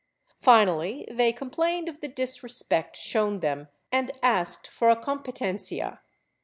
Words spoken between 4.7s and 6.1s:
a competencia.